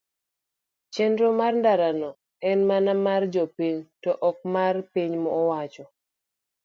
[0.93, 2.09] Chenro mar ndara no
[2.49, 5.85] en mana mar jopiny to ok mar piny owacho.